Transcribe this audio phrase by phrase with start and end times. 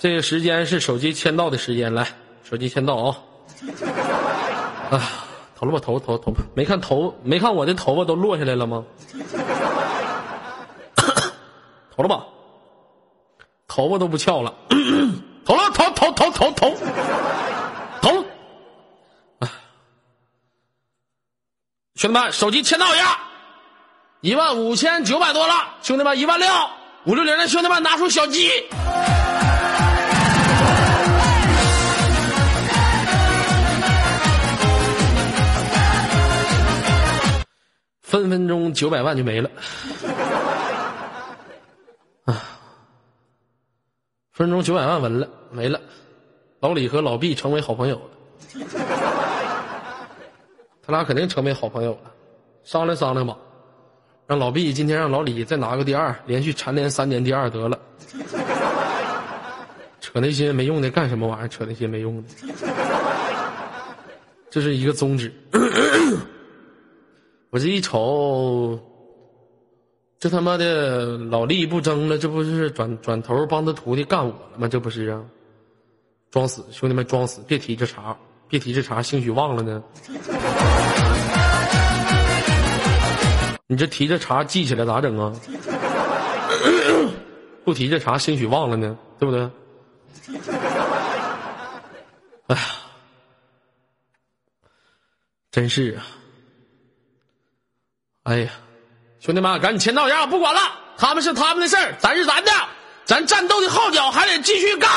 [0.00, 2.08] 这个时间是手机签到的时间，来，
[2.42, 3.18] 手机签到啊！
[4.90, 8.82] 啊，投了吧，投投投，没看头，没看我的头发都落下来了吗？
[11.94, 12.24] 投了吧，
[13.68, 14.54] 头发都不翘了，
[15.44, 16.70] 投了，投投投投投
[18.00, 18.24] 投，
[21.96, 23.18] 兄弟们，手机签到一下，
[24.22, 26.48] 一万五千九百多了，兄弟们，一万六。
[27.04, 28.50] 五六零的兄弟们拿出小鸡。
[38.10, 39.48] 分分钟九百万就没了，
[42.24, 42.34] 啊，
[44.32, 45.80] 分分钟九百万稳了没了，
[46.58, 48.10] 老李和老毕成为好朋友了，
[50.82, 52.10] 他俩肯定成为好朋友了，
[52.64, 53.36] 商量商量吧，
[54.26, 57.78] 让老毕今天让老李再拿个第二，连续蝉联三年第二得了，
[60.00, 61.48] 扯那些没用的干什么玩意儿？
[61.48, 62.28] 扯那些没用的，
[64.50, 65.32] 这是一个宗旨。
[67.50, 68.78] 我这一瞅，
[70.20, 74.68] 这他妈的老力不争了，这不是转转头帮他徒弟干我了吗？
[74.68, 75.20] 这不是啊？
[76.30, 79.82] 装死，兄弟们装死，别提这茬，别提这茬，兴许忘了呢。
[83.66, 85.32] 你这提这茬记起来咋整啊？
[87.64, 89.50] 不提这茬，兴许忘了呢，对不对？
[92.46, 92.62] 哎呀，
[95.50, 96.06] 真是啊！
[98.24, 98.50] 哎呀，
[99.18, 100.60] 兄弟们，赶紧签到一下，不管了，
[100.98, 102.52] 他们是他们的事儿，咱是咱的，
[103.06, 104.90] 咱战斗的号角还得继续干。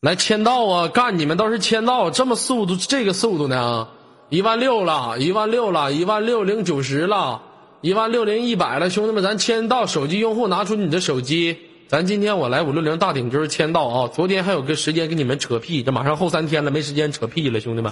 [0.00, 0.88] 来签到啊！
[0.88, 3.86] 干你们倒是签到，这么速度，这个速度呢？
[4.30, 7.42] 一万六了，一万六了，一万六零九十了。
[7.82, 11.56] 一万六零一百了，兄弟们，咱签到，手机用户拿出你的手机，
[11.88, 14.10] 咱今天我来五六零大顶就是签到啊！
[14.12, 17.90] 昨天还有个时间跟你们扯屁，这马上后三天了，没时间扯屁了，兄弟们，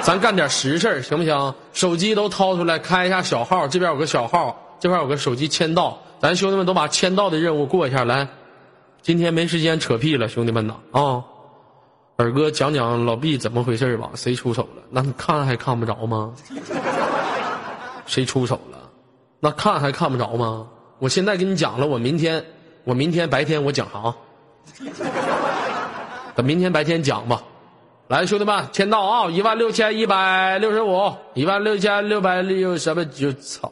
[0.00, 1.54] 咱干点实事行不行？
[1.74, 8.26] 手机都掏出来，开一下小号，这边有个小号，这边有个手机签到，咱兄弟们都把签到的任务过一下来。
[9.02, 11.22] 今天没时间扯屁了，兄弟们呐啊！
[12.16, 14.10] 二哥讲讲老毕怎么回事吧？
[14.14, 14.82] 谁出手了？
[14.88, 16.32] 那看还看不着吗？
[18.06, 18.77] 谁出手了？
[19.40, 20.66] 那看还看不着吗？
[20.98, 22.44] 我现在跟你讲了，我明天，
[22.82, 24.12] 我明天白天我讲啥？
[26.34, 27.40] 等明天白天讲吧。
[28.08, 29.30] 来，兄弟们，签到啊！
[29.30, 33.70] 一万六千一百六十五，一万六千六百六什么就操，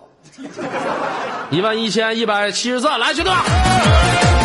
[1.51, 2.87] 一万一千一百七十四。
[2.87, 4.36] 来，兄弟们。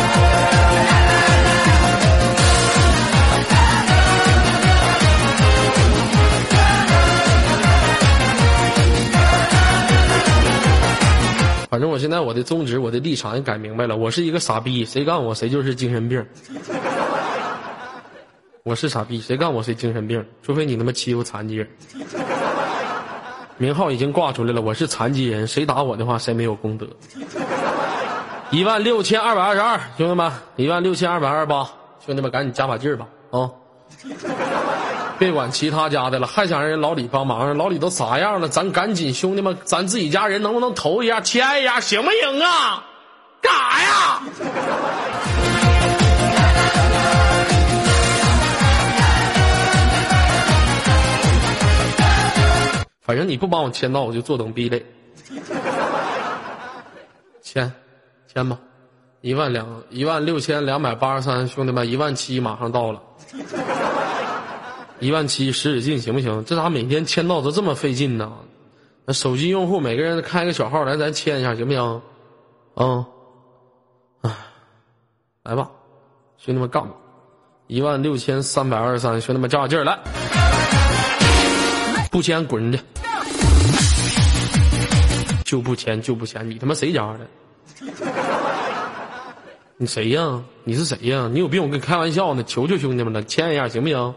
[11.72, 16.28] 反正我现在我的宗旨我的立场也改明白了，我是一个傻逼，谁干我谁就是精神病。
[18.64, 21.66] 我是傻逼，谁干我谁精神病，除非你他妈欺负残疾人。
[23.58, 26.86] 名号已经挂出来了，我是残疾人，谁打我的话谁没有功德。
[28.50, 31.64] 一万六千二百二十二，兄弟们，一万六千二百二十八，
[32.06, 33.50] 兄弟们赶紧加把劲儿吧啊！
[35.22, 37.56] 别管其他家的了，还想让人老李帮忙？
[37.56, 38.50] 老李都啥样了？
[38.50, 42.84] 咱赶紧，兄弟们，咱自己家人能不能投一下、签一下，行不行啊？
[43.40, 44.24] 干啥呀？
[53.04, 54.84] 反正你不帮我签到，我就坐等逼嘞。
[57.44, 57.72] 签，
[58.34, 58.58] 签吧，
[59.22, 63.00] 一万两，一万六千两百八十三，兄弟们，一万七马上到了。
[65.02, 66.46] 一万七使使劲行不行？
[66.46, 68.32] 这咋每天签到都这么费劲呢？
[69.04, 72.02] 那手机用户每个人开个小号来，咱签一下行不行？
[72.76, 73.08] 啊，
[74.22, 74.32] 哎，
[75.42, 75.72] 来吧，
[76.38, 76.88] 兄弟们干！
[77.66, 79.98] 一万六千三百二十三，兄弟们加把劲儿来！
[82.12, 82.80] 不签滚去！
[85.44, 87.28] 就不签就不签，你他妈谁家的？
[89.78, 90.40] 你谁呀？
[90.64, 91.28] 你是谁呀？
[91.34, 91.64] 你有病？
[91.64, 92.44] 我跟你开玩笑呢！
[92.44, 94.14] 求求兄弟们了，签一下行不行？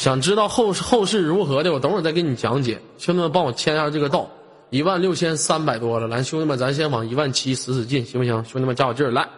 [0.00, 2.80] 想知道后后事如何的，我等会儿再给你讲解。
[2.96, 4.26] 兄弟们，帮我签一下这个到，
[4.70, 6.08] 一万六千三百多了。
[6.08, 8.42] 来，兄弟们，咱先往一万七使使劲，行不行？
[8.46, 9.28] 兄弟们，加把劲儿来！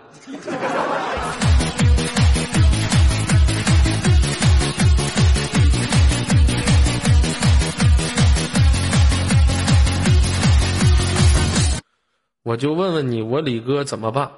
[12.44, 14.30] 我就问问你，我李哥怎么办？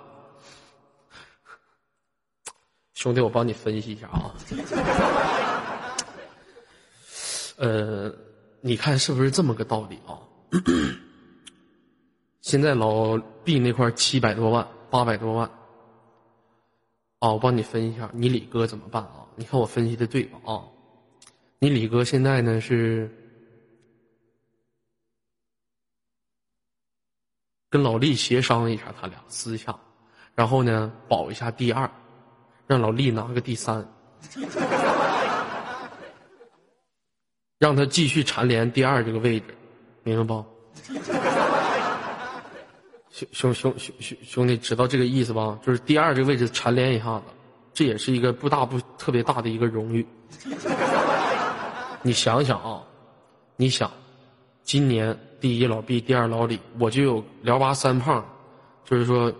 [2.95, 4.33] 兄弟，我帮你分析一下啊。
[7.65, 8.15] 呃，
[8.61, 10.21] 你看是不是这么个道理啊？
[12.43, 15.51] 现在老毕那块七百多万、八百多万，
[17.21, 19.27] 啊，我帮你分析一下，你李哥怎么办啊？
[19.37, 20.39] 你看我分析的对吧？
[20.45, 20.69] 啊，
[21.59, 23.11] 你李哥现在呢是
[27.71, 29.75] 跟老厉协商一下，他俩私下，
[30.35, 31.91] 然后呢保一下第二，
[32.67, 33.91] 让老厉拿个第三。
[37.65, 39.47] 让他继续蝉联第二这个位置，
[40.03, 40.45] 明白不？
[43.11, 45.59] 兄兄兄兄兄兄弟，知道这个意思吧？
[45.65, 47.25] 就是第二这个位置蝉联一下子，
[47.73, 50.07] 这也是一个不大不特别大的一个荣誉。
[52.03, 52.83] 你想想啊，
[53.57, 53.91] 你想，
[54.63, 58.23] 今年第一老毕，第二老李，我就有辽八三胖，
[58.85, 59.33] 就是说，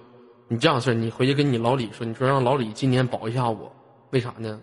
[0.49, 3.71] 你这样式你回去跟你老李说，你说让老李今年保一下我，
[4.13, 4.59] 为啥呢？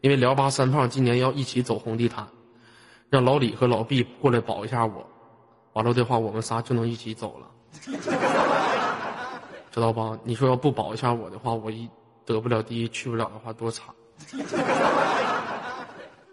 [0.00, 2.26] 因为辽八三胖今年要一起走红地毯。
[3.14, 5.06] 让老李和老毕过来保一下我，
[5.74, 7.46] 完了的话，我们仨就能一起走了，
[9.70, 10.18] 知道吧？
[10.24, 11.88] 你说要不保一下我的话，我一
[12.26, 13.94] 得不了第一，去不了的话，多惨！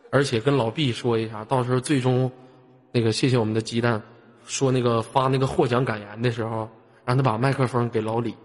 [0.10, 2.31] 而且跟老毕说一下，到时候最终
[2.92, 4.01] 那个谢谢我们的鸡蛋，
[4.48, 6.68] 说那个发那个获奖感言的时候，
[7.06, 8.36] 让他把麦克风给老李，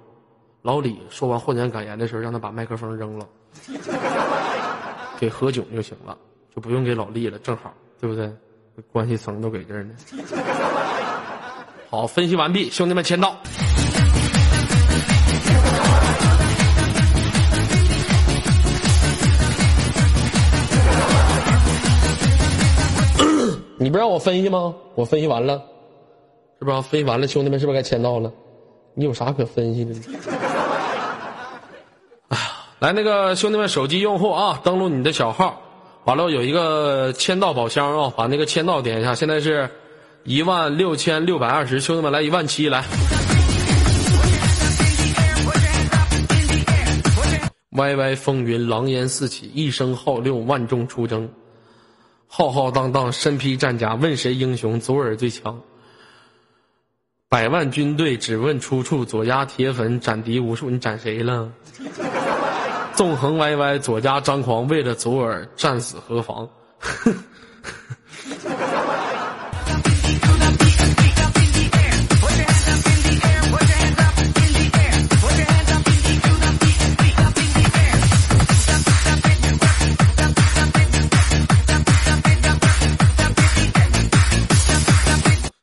[0.60, 3.26] 老李说完获奖感言的时候，让他把麦克风扔了，
[5.18, 6.14] 给何炅就行了，
[6.54, 7.72] 就不用给老毕了，正好。
[8.00, 8.30] 对不对？
[8.92, 9.94] 关系层都给这儿呢。
[11.88, 13.34] 好，分析完毕，兄弟们签到。
[23.78, 24.74] 你不让我分析吗？
[24.94, 25.62] 我分析完了，
[26.58, 26.82] 是不是？
[26.82, 28.30] 分析完了，兄弟们是不是该签到了？
[28.92, 29.94] 你有啥可分析的？
[32.28, 32.42] 哎呀，
[32.80, 35.62] 来，那个兄弟们，手机用户啊，登录你的小号。
[36.06, 39.12] 完了，有一个签到宝箱啊，把那个签到点一下。
[39.12, 39.68] 现在是
[40.22, 42.84] 一万六千六百二十，兄弟们来一万七来。
[47.70, 51.28] 歪歪风云，狼烟四起，一声号六，万众出征。
[52.28, 54.78] 浩浩荡荡，身披战甲，问谁英雄？
[54.78, 55.60] 左耳最强。
[57.28, 61.50] 百万军队只问出处，左压铁粉斩敌无数，你斩谁了？
[62.96, 66.48] 纵横歪歪，左家张狂，为了左耳战死何妨？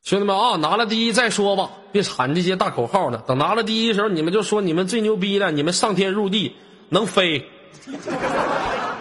[0.04, 3.18] 兄弟们啊，拿了第一再说吧，别喊这些大口号了。
[3.26, 6.54] 等拿了第一的时候，你们就说你们最牛逼了，你们上天入地。
[6.94, 7.44] 能飞，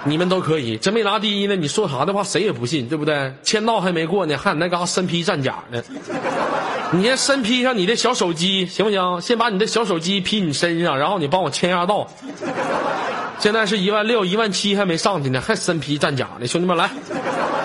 [0.04, 0.76] 你们都可以。
[0.78, 3.32] 真没拿第一呢，你说啥的话谁也不信，对不对？
[3.44, 5.80] 签到还没过呢，还你那嘎身披战甲呢。
[6.92, 9.22] 你先身披上你的小手机行不行？
[9.22, 12.08] 先把你的小手机披你身上，然后你帮我签下到。
[13.38, 16.48] 现在是一万六、一万七还没上去呢，还身披战甲呢。
[16.48, 16.90] 兄弟们来，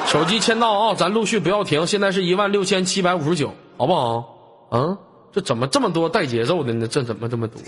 [0.07, 1.87] 手机签到啊，咱陆续不要停。
[1.87, 4.35] 现在是一万六千七百五十九，好不好？
[4.69, 4.99] 啊，
[5.33, 6.87] 这怎么这么多带节奏的呢？
[6.87, 7.59] 这怎么这么多？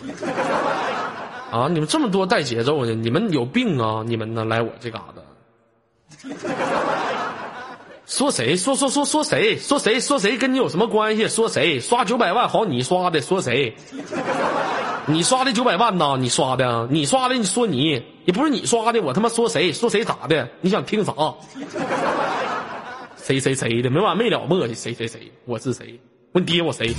[1.50, 1.68] 啊！
[1.68, 4.04] 你们这么多带节奏的，你们有病啊！
[4.06, 4.44] 你们呢？
[4.44, 5.22] 来我这嘎达，
[8.06, 8.56] 说谁？
[8.56, 9.56] 说说说说谁？
[9.58, 9.98] 说谁？
[10.00, 10.38] 说谁？
[10.38, 11.28] 跟你有什么关系？
[11.28, 11.80] 说谁？
[11.80, 13.20] 刷九百万好，你刷的？
[13.20, 13.74] 说谁？
[15.06, 16.16] 你刷的九百万呐？
[16.18, 16.86] 你刷的？
[16.90, 17.34] 你刷的？
[17.34, 19.72] 你说你也不是你刷的，我他妈说谁？
[19.72, 20.48] 说谁咋的？
[20.60, 21.12] 你想听啥？
[23.16, 23.90] 谁谁谁的？
[23.90, 25.32] 没完没了磨叽，谁谁谁？
[25.46, 25.98] 我是谁？
[26.32, 26.94] 问爹我谁？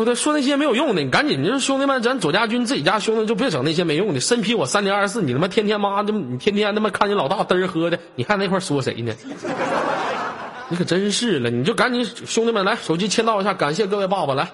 [0.00, 4.20] 不对，说那些没有用的，你赶紧，你说兄弟们，咱左家军自己家兄弟就别整那些没用的。
[4.20, 9.14] 身披我三零二四，你他妈天天妈的，你天天他妈看你老大嘚儿喝的，你看那块说谁呢？
[10.70, 14.48] 你可真是了，你就赶紧兄弟们来，手机签到一下，感谢各位爸爸来，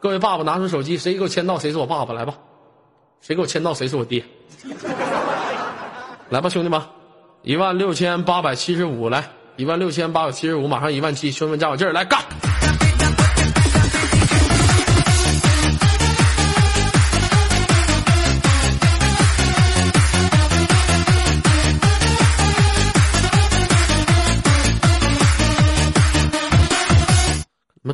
[0.00, 2.34] 各位爸爸拿出手机，谁给我签到谁是我爸爸来吧，
[3.20, 4.24] 谁给我签到谁是我爹，
[6.30, 6.80] 来吧兄弟们，
[7.42, 12.18] 一万六千八百七十五来，一万六千八百七十五，马上一万七，兄弟们加把劲儿来干！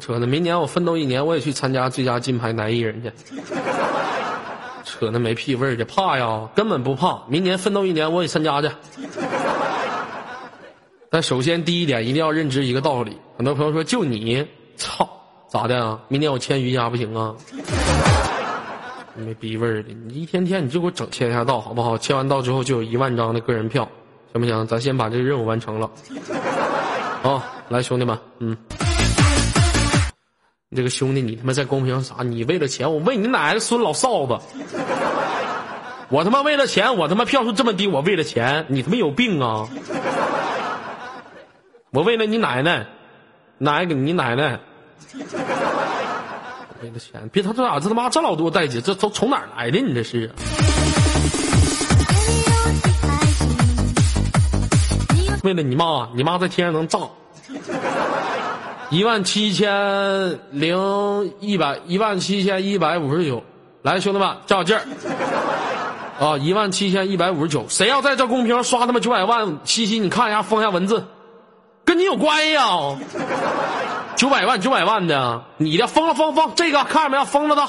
[0.05, 0.27] 扯呢？
[0.27, 3.11] 明年我奋斗一年，我也去参加最佳金牌男艺人去。
[4.85, 6.47] 扯那没屁味儿去，怕呀？
[6.55, 7.23] 根本不怕。
[7.27, 8.69] 明年奋斗一年，我也参加去。
[11.09, 13.17] 但首先第一点，一定要认知一个道理。
[13.39, 14.47] 很多朋友说，就你，
[14.77, 15.09] 操，
[15.49, 15.99] 咋的啊？
[16.09, 17.35] 明年我签瑜伽不行啊？
[19.15, 21.97] 没逼味儿的，你一天天你就给我整签一下到好不好？
[21.97, 23.89] 签完到之后就有一万张的个人票。
[24.33, 24.67] 行不行？
[24.67, 25.91] 咱先把这个任务完成了。
[27.23, 28.55] 啊，来兄弟们，嗯，
[30.75, 32.25] 这个兄弟你他妈在公屏上啥？
[32.25, 32.93] 你为了钱？
[32.93, 34.37] 我为你奶奶孙老臊子！
[36.09, 39.69] 我他妈为了钱，我他妈票数这么低，我为了钱，你他妈有病啊！
[41.91, 42.87] 我为了你奶奶，
[43.59, 44.59] 奶你奶奶，
[46.83, 49.79] 为了钱，别他这咋这他妈这老多代姐，这都从哪儿来的？
[49.79, 50.29] 你这是？
[55.45, 56.99] 为了你妈，你妈在天上能炸。
[58.95, 63.43] 一万七千零一百，一万七千一百五十九，
[63.83, 64.83] 来兄弟们，加把劲儿。
[66.21, 69.59] 啊，一万七千一百五十九，谁要在这公屏上刷他妈九百万？
[69.65, 71.05] 西西，你看一下，封下文字，
[71.85, 72.97] 跟你有关系啊？
[74.15, 77.25] 九百万，九百万的，你的封了，封封，这个看着没有？
[77.25, 77.69] 封了的。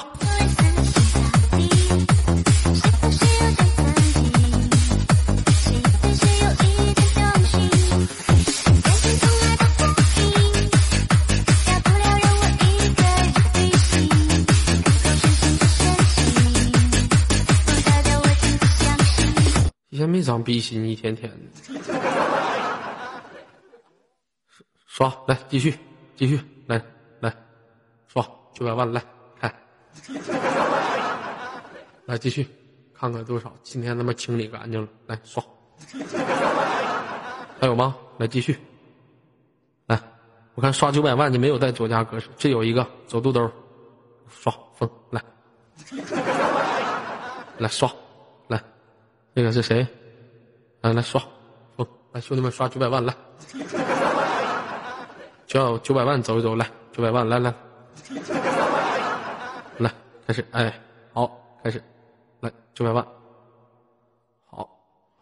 [20.16, 21.36] 没长逼心，一天天的。
[24.86, 25.78] 刷来继续
[26.16, 26.82] 继续来
[27.20, 27.30] 来
[28.08, 29.04] 刷九百万来
[29.38, 29.54] 开，
[32.06, 32.48] 来继续
[32.94, 33.54] 看看多少？
[33.62, 35.44] 今天他妈清理干净了，来刷。
[37.60, 37.94] 还有吗？
[38.16, 38.58] 来继续
[39.84, 40.00] 来，
[40.54, 43.52] 我看刷九百万你没有带左家歌手，这有一个走肚兜，
[44.30, 45.22] 刷封来
[47.60, 47.94] 来刷
[48.48, 48.58] 来，
[49.34, 49.86] 那个是谁？
[50.86, 51.20] 来来刷，
[52.12, 53.12] 来兄弟们刷九百万来，
[55.44, 57.52] 叫九百万走一走来，九百万来来，
[59.78, 59.92] 来
[60.28, 60.72] 开始哎
[61.12, 61.28] 好
[61.64, 61.82] 开始，
[62.38, 63.04] 来九百万，
[64.48, 64.68] 好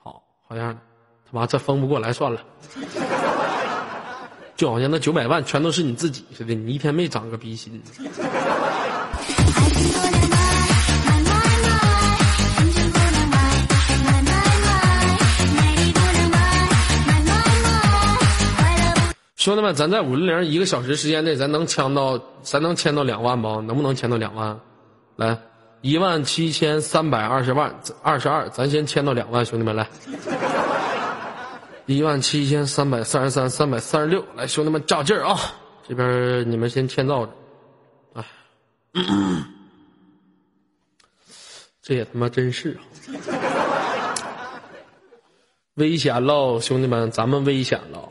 [0.02, 0.80] 好好样的，
[1.25, 2.44] 他妈这封不过来算了，
[4.54, 7.83] 就好像那九百万全都是你自己似的，你一天没长个逼心。
[19.44, 23.60] 兄弟们，咱在五零零一个小时时间内，咱能抢到，咱能签到两万不？
[23.60, 24.58] 能不能签到两万？
[25.16, 25.38] 来，
[25.82, 29.86] 一万七千三百二十万二十二，咱先签到两万，兄弟们来。
[31.84, 35.38] 一万七千三百三十三三百三十六，来，兄弟们加劲儿啊！
[35.86, 37.32] 这边你们先签到着，
[38.14, 38.24] 哎，
[41.82, 42.80] 这也他妈真是啊！
[45.76, 48.08] 危险喽，兄弟们，咱们危险了。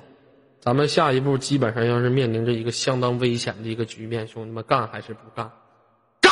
[0.63, 5.51] 咱们下一步基本上要是面临着一个相当危险的一个局面，兄弟们干还是不干？
[6.21, 6.31] 干！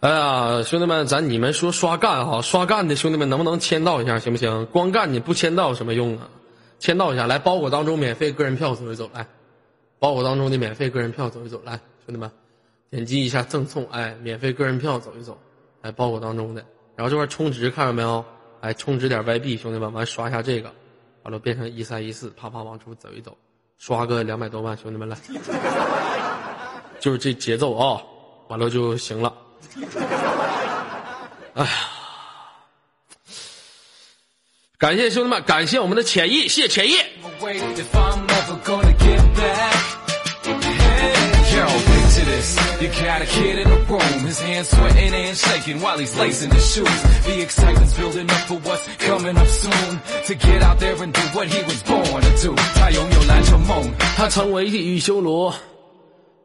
[0.00, 2.40] 哎呀兄弟们，咱你们说刷干哈？
[2.40, 4.64] 刷干的兄弟们能不能签到一下，行不行？
[4.72, 6.26] 光干你不签到有什么用啊？
[6.78, 9.26] 签到一下，来包裹当中免费个人票走一走，来，
[9.98, 11.72] 包裹当中的免费个人票走一走，来，
[12.06, 12.30] 兄弟们，
[12.88, 15.36] 点击一下赠送，哎，免费个人票走一走，
[15.82, 16.64] 来包裹当中的，
[16.96, 18.24] 然后这块充值看着没有？
[18.62, 20.72] 哎，充值点外币，兄弟们，完刷一下这个，
[21.24, 23.36] 完了变成一三一四，啪啪往出走一走，
[23.76, 25.18] 刷个两百多万，兄弟们来，
[26.98, 28.02] 就是这节奏啊，
[28.48, 29.30] 完了就行了。
[31.54, 31.70] 哎呀！
[34.78, 36.96] 感谢兄弟们，感谢我们的浅意，谢谢浅意。
[54.16, 55.54] 他成为地狱修罗，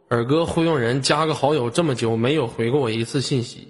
[0.09, 3.69] 尔哥忽悠人加个好友这么久，没有回过我一次信息。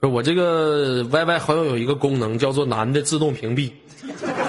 [0.00, 3.70] 不是我这个 YY 好友有一个功能叫做男的自动屏蔽，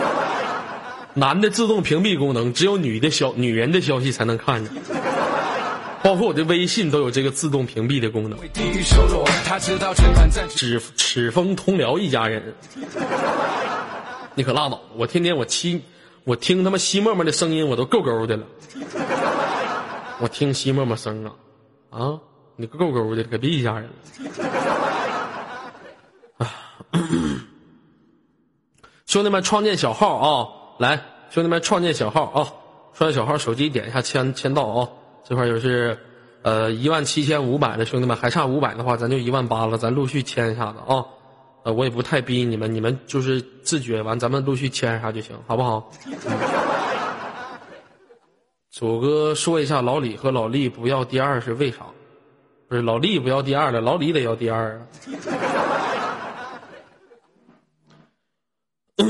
[1.13, 4.71] 男的自动屏蔽功能只有女的消女人的消息才能看着，
[6.01, 8.39] 包括我的微信都有这个自动屏蔽的功能。
[10.55, 12.41] 只赤峰通辽一家人，
[14.33, 14.79] 你可拉倒！
[14.95, 15.81] 我天天我亲，
[16.23, 18.43] 我听他妈西沫沫的声音，我都够够的了。
[20.21, 21.33] 我听西默默声啊，
[21.89, 22.19] 啊，
[22.55, 23.93] 你够够的，可别一家人了。
[29.07, 30.47] 兄弟们，创建小号啊！
[30.77, 32.53] 来，兄弟们，创建小号啊！
[32.93, 34.89] 创建小号，手机点一下签签到啊！
[35.23, 35.97] 这块就是，
[36.43, 41.03] 呃，一万七千五百的兄弟们，还差五百的话，咱就一万八了，咱陆续签一下子啊！
[41.63, 45.91] 呃，我也不太逼你们，你们就是自觉完，咱们陆续签一下就行，好不好？
[48.81, 51.85] 狗哥说一下，老李和老李不要第二是为啥？
[52.67, 54.81] 不是老李不要第二了，老李得要第二啊！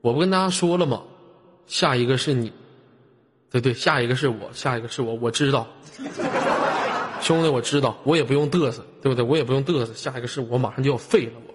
[0.00, 1.02] 我不跟大家说了吗？
[1.66, 2.50] 下一个是你，
[3.50, 5.66] 对对，下一个是我，下一个是我，我知道。
[7.20, 9.22] 兄弟，我知道，我也不用嘚瑟，对不对？
[9.22, 9.92] 我也不用嘚瑟。
[9.92, 11.52] 下一个是我马上就要废了，我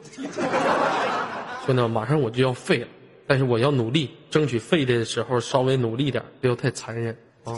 [1.66, 2.88] 兄弟们，马上我就要废了，
[3.32, 7.58] 但是我要努力，争取废的时候稍微努力点，不要太残忍啊。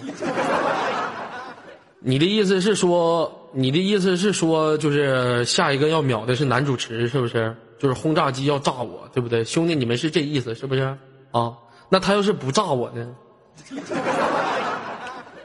[1.98, 7.56] 你的意思是说，你的意思是说，就是下一个要秒的是男主持，是不是？
[7.80, 9.44] 就是轰炸机要炸我，对不对？
[9.44, 10.96] 兄弟，你们是这意思是不是？
[11.32, 11.58] 啊，
[11.90, 13.16] 那他要是不炸我呢？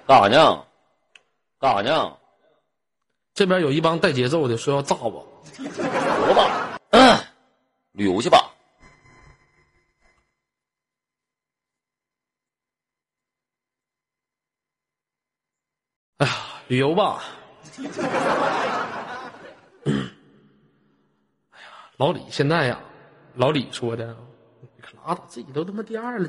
[0.06, 0.62] 干啥呢？
[1.58, 2.12] 干啥呢？
[3.32, 5.26] 这边有一帮带节奏的说要炸我，
[5.58, 7.16] 游吧，嗯，
[7.96, 8.44] 旅游去吧。
[16.18, 16.32] 哎呀，
[16.68, 17.22] 旅游吧。
[17.78, 17.92] 哎
[21.60, 22.78] 呀，老李现在呀，
[23.34, 24.14] 老李说的，
[24.60, 26.28] 你可拉倒，自己都他妈第二了，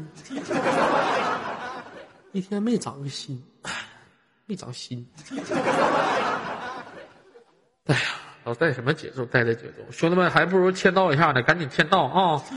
[2.32, 3.44] 一天没长个心，
[4.46, 5.06] 没长心。
[7.88, 8.02] 哎呀，
[8.46, 9.26] 老带什么节奏？
[9.26, 12.42] 带的节奏，兄弟们还不如签到一下呢，赶紧签到啊！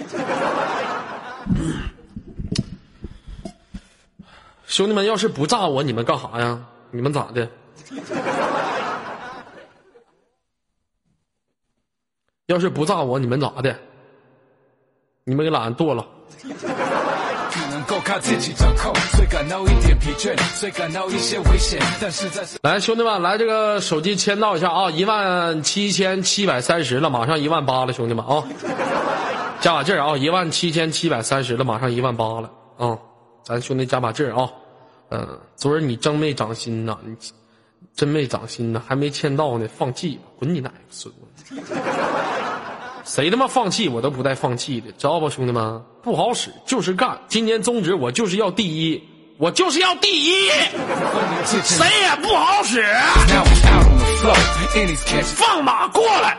[4.67, 6.65] 兄弟们，要是不炸我，你们干啥呀？
[6.93, 7.51] 你们咋的？
[12.47, 13.75] 要是不炸我，你们咋的？
[15.25, 16.07] 你们给懒剁了。
[22.63, 24.91] 来，兄弟们，来这个手机签到一下啊！
[24.91, 28.43] 一万七千七百三十了，马上一万八了，兄弟们啊！
[29.61, 30.17] 加把劲儿啊！
[30.17, 32.99] 一万七千七百三十了，马上一万八了啊！
[33.45, 34.51] 咱兄弟加把劲儿啊！
[35.11, 37.17] 嗯，昨儿你真没长心呐，你
[37.95, 41.55] 真没长心呢，还没签到呢，放弃吧，滚你奶奶孙子！
[43.05, 45.83] 谁他妈放弃我都不带放弃的，知道不，兄弟们？
[46.03, 47.19] 不好使，就是干。
[47.29, 49.03] 今年宗旨我就是要第一，
[49.39, 50.51] 我就是要第一，
[51.65, 52.83] 谁也不好使。
[55.23, 56.39] 放马过来。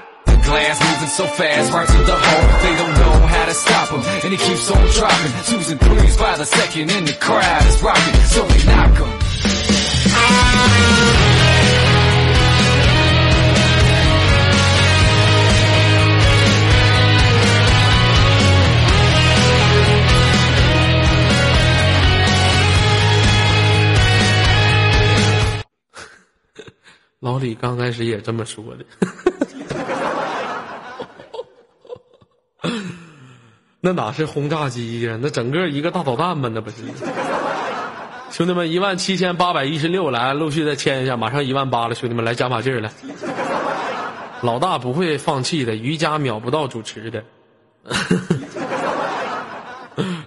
[27.23, 28.83] 老李刚开始也这么说的，
[33.79, 35.17] 那哪是轰炸机呀？
[35.21, 36.51] 那整个一个大导弹嘛？
[36.53, 36.83] 那不是？
[38.29, 42.91] 兄弟们，一万七千八百一十六，来，陆续再签一下，马上一万八了，兄弟们，来加把劲儿来。
[44.41, 47.23] 老大不会放弃的，瑜伽秒不到主持的。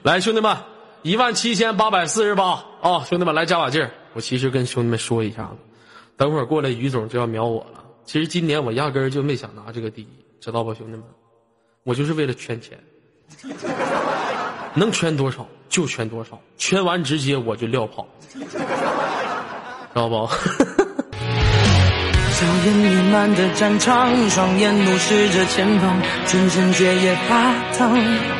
[0.02, 0.56] 来，兄弟们，
[1.02, 3.04] 一万七千八百四十八啊！
[3.04, 3.90] 兄弟们，来加把劲儿。
[4.14, 5.58] 我其实跟兄弟们说一下子。
[6.16, 7.84] 等会儿过来，于总就要秒我了。
[8.04, 10.08] 其实今年我压根儿就没想拿这个第一，
[10.40, 11.02] 知道不，兄弟们？
[11.82, 12.78] 我就是为了圈钱，
[14.74, 18.40] 能圈多少就圈多少，圈完直接我就撂跑，知
[19.92, 20.28] 道不？
[22.36, 28.35] 硝烟弥漫的战场，双眼怒视着前方，全身血液发烫。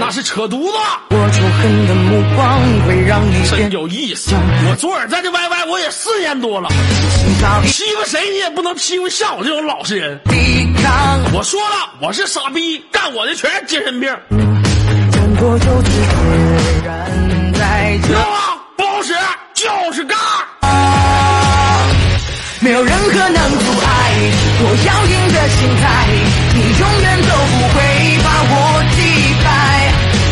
[0.00, 0.78] 那是扯犊子！
[1.10, 4.30] 我仇恨的目光会让你真有意思。
[4.66, 6.70] 我左耳在这歪歪，我也四年多了。
[7.66, 10.18] 欺负谁你也不能欺负像我这种老实人。
[11.34, 14.10] 我说了，我是傻逼，干我的全是精神病。
[18.02, 18.38] 知道吗？
[18.76, 19.12] 不好使，
[19.52, 20.18] 就是干。
[22.62, 24.12] 没有任何能阻碍
[24.62, 26.08] 我要赢的心态，
[26.54, 27.78] 你永远都不会
[28.24, 28.54] 把我。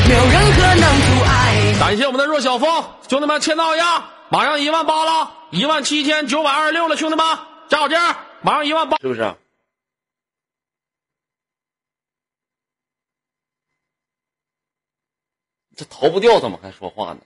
[0.08, 1.76] 没有任何能阻碍。
[1.78, 7.26] 感谢我们的若小峰，兄弟们签到一下，马上一万八了，一万七千九百二十六了，兄弟们
[7.68, 9.34] 加好劲儿，马上一万八，是不是？
[15.76, 17.20] 这逃不掉，怎么还说话呢？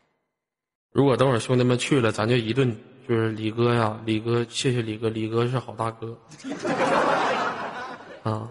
[0.91, 2.77] 如果等会儿兄弟们去了，咱就一顿
[3.09, 6.19] 就是李哥呀，李哥，谢谢李哥，李哥是好大哥。
[8.29, 8.49] 啊！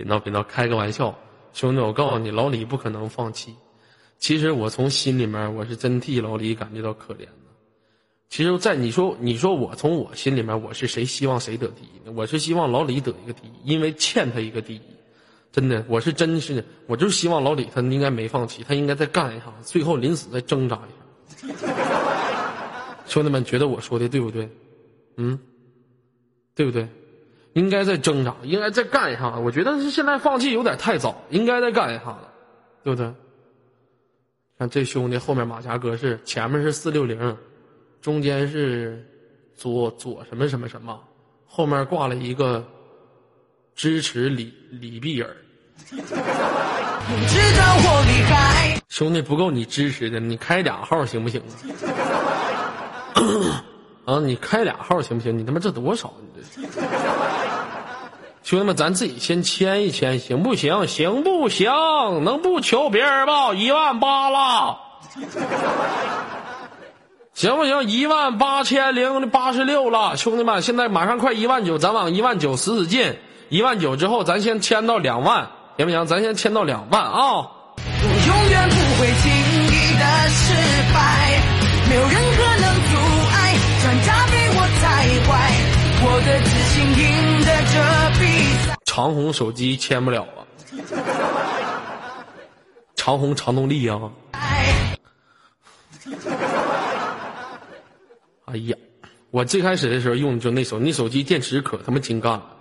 [0.00, 1.14] 别闹别闹，开个玩笑，
[1.52, 3.54] 兄弟，我告诉你，老李不可能放弃。
[4.18, 7.50] 其实我从心里面，我是真替老李感觉到可怜的。
[8.30, 12.12] 其实，在你说你说我从我心里面，我是谁希望谁得第一呢？
[12.14, 14.80] 我是希望老李得一个第一，因为欠他一个第一。
[15.52, 21.54] 真的，我是真是，我就希望老李他应该没放弃，他应该再干一下，最后临死再挣扎一下。
[23.06, 24.48] 兄弟们，觉得我说的对不对？
[25.18, 25.38] 嗯，
[26.54, 26.88] 对不对？
[27.52, 29.38] 应该再挣扎，应该再干一下。
[29.38, 32.18] 我觉得是现在放弃有点太早，应该再干一下子，
[32.84, 33.12] 对不对？
[34.58, 37.36] 看这兄弟后面马甲格式，前面是四六零，
[38.00, 39.06] 中间是
[39.54, 41.00] 左左什么什么什么，
[41.46, 42.64] 后面挂了一个。
[43.76, 45.34] 支持李李碧尔，
[48.90, 51.40] 兄弟不够你支持的，你开俩号行不行
[53.14, 53.64] 啊？
[54.04, 55.38] 啊，你开俩号行不行？
[55.38, 56.12] 你他妈这多少？
[56.20, 56.42] 你这
[58.50, 60.88] 兄弟们，咱自己先签一签，行不行？
[60.88, 61.70] 行不行？
[62.24, 63.54] 能不求别人吗？
[63.54, 64.76] 一万八了，
[67.32, 67.88] 行不行？
[67.88, 73.16] 一万八千零八十六了，兄弟们，现在马上快一万九，咱往一万九使使劲。
[73.50, 76.04] 一万九之后，咱先签到两万，行不行？
[76.04, 77.46] 咱先签到两万啊！
[77.86, 80.54] 我永远不会轻易的失
[80.92, 80.98] 败，
[81.88, 82.98] 没有任何能阻
[83.30, 85.30] 碍，专家被我踩坏，
[86.02, 86.28] 我的
[88.90, 90.42] 长虹手机签不了啊！
[92.96, 94.10] 长虹长动力啊！
[98.46, 98.76] 哎呀，
[99.30, 102.56] 我最开始的时候用的就那手，那手机电池可他妈精干了。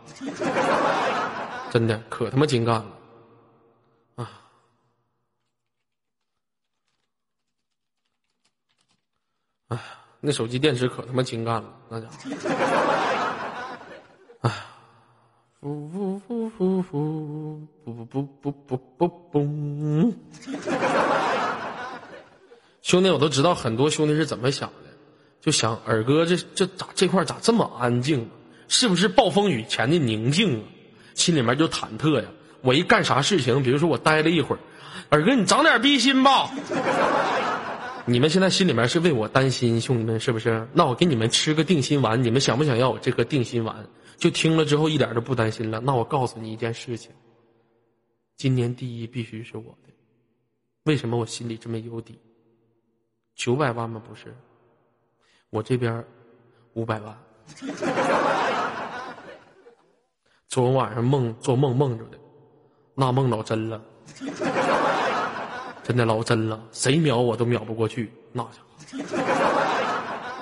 [1.71, 2.85] 真的可他妈精干了，
[4.13, 4.31] 啊！
[9.69, 9.79] 哎，
[10.19, 13.08] 那手机电池可他妈精干了，那家伙！
[15.61, 20.13] 哎，呼呼呼呼呼，不不不不不不不！
[22.81, 24.85] 兄弟，我都知道很多兄弟是怎么想的，
[25.41, 28.29] 就想二哥这这咋这块咋这么安静？
[28.69, 30.63] 是不是暴风雨前的宁静啊？
[31.13, 32.29] 心里面就忐忑呀！
[32.61, 34.59] 我一干啥事情，比如说我待了一会儿，
[35.09, 36.49] 二哥你长点逼心吧。
[38.05, 40.69] 你们现在心里面是为我担心，兄弟们是不是？
[40.71, 43.75] 那我给你们吃个定心丸，你们想不想要我这颗定心丸？
[44.19, 45.79] 就听了之后一点都不担心了。
[45.79, 47.11] 那我告诉你一件事情，
[48.35, 49.89] 今年第一必须是我的。
[50.83, 52.19] 为什么我心里这么有底？
[53.35, 54.01] 九百万吗？
[54.05, 54.35] 不是，
[55.49, 56.05] 我这边
[56.73, 57.17] 五百万。
[60.47, 62.19] 昨晚上梦做梦梦着的，
[62.95, 63.81] 那梦老真了，
[65.83, 69.05] 真的老真了，谁秒我都秒不过去，那家伙，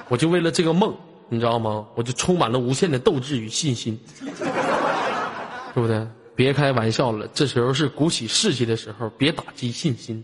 [0.10, 0.96] 我就为了这个梦，
[1.30, 1.86] 你知道吗？
[1.96, 4.00] 我就充满了无限的斗志与信心，
[5.74, 6.08] 对不对？
[6.36, 10.24] 别开玩笑了，这时候是鼓起士气的时候，别打击信心。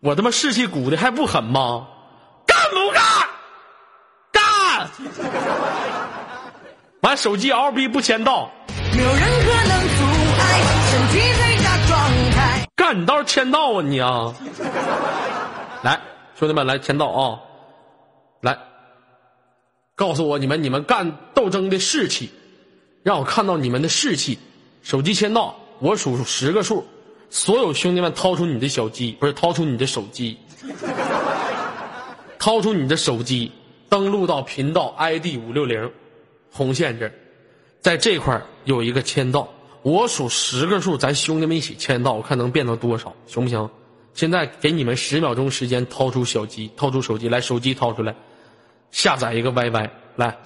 [0.00, 1.86] 我他妈士气鼓的还不狠吗？
[2.46, 3.02] 干不干？
[4.32, 4.90] 干！
[7.02, 8.50] 完手机 L B 不签到。
[8.94, 10.04] 没有任何能阻
[10.38, 12.68] 碍身体最佳状态。
[12.76, 14.34] 干，你倒是签到啊你啊！
[15.82, 16.00] 来，
[16.38, 17.38] 兄弟们来签到啊！
[18.42, 18.56] 来，
[20.02, 22.28] 告诉我你们你们干斗争的士气，
[23.04, 24.36] 让我看到你们的士气。
[24.82, 26.84] 手机签到，我数十个数，
[27.30, 30.36] 所有兄弟们掏出你的小机，不是掏出你的手机，
[32.36, 33.52] 掏出你的手机，
[33.88, 35.88] 登录到频道 ID 五六零，
[36.50, 37.08] 红线这。
[37.80, 39.48] 在这块有一个签到，
[39.82, 43.70] 我数十个数，咱兄弟们一起签到，我看能变到多少，行不行？
[44.14, 48.12] 现在给你们十秒钟时间，掏出小机，掏出手机来，手机掏出来，
[48.92, 50.38] 下载一个 YY 来。